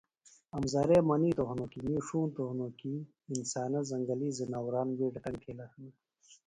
[0.57, 3.01] امزرے منیتوۡ ہنوۡ کی می ݜونتوۡ ہنوۡ کیۡ
[3.33, 5.91] انسانہ زنگلی زناوران بیڈہ تنگ تِھیلہ ہِنہ